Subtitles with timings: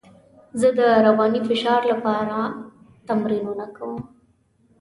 [0.59, 2.53] زه د رواني فشار لپاره ارام
[3.07, 4.01] تمرینونه کوم.